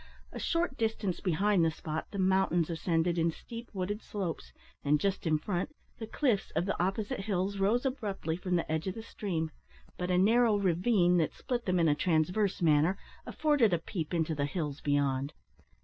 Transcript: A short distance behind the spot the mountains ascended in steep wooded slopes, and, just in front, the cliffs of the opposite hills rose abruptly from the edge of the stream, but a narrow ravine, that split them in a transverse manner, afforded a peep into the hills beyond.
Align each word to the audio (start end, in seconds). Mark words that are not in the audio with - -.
A 0.31 0.39
short 0.39 0.79
distance 0.79 1.19
behind 1.19 1.63
the 1.63 1.69
spot 1.69 2.07
the 2.09 2.17
mountains 2.17 2.71
ascended 2.71 3.19
in 3.19 3.29
steep 3.29 3.69
wooded 3.71 4.01
slopes, 4.01 4.51
and, 4.83 4.99
just 4.99 5.27
in 5.27 5.37
front, 5.37 5.75
the 5.99 6.07
cliffs 6.07 6.49
of 6.55 6.65
the 6.65 6.75
opposite 6.83 7.19
hills 7.19 7.59
rose 7.59 7.85
abruptly 7.85 8.35
from 8.35 8.55
the 8.55 8.65
edge 8.71 8.87
of 8.87 8.95
the 8.95 9.03
stream, 9.03 9.51
but 9.99 10.09
a 10.09 10.17
narrow 10.17 10.57
ravine, 10.57 11.17
that 11.17 11.35
split 11.35 11.67
them 11.67 11.79
in 11.79 11.87
a 11.87 11.93
transverse 11.93 12.63
manner, 12.63 12.97
afforded 13.27 13.73
a 13.75 13.77
peep 13.77 14.11
into 14.11 14.33
the 14.33 14.45
hills 14.45 14.81
beyond. 14.81 15.33